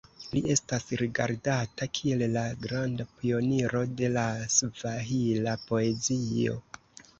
[0.35, 4.25] Li estas rigardata kiel la granda pioniro de la
[4.57, 6.61] svahila poezio.